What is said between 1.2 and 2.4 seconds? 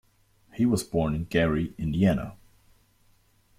Gary, Indiana.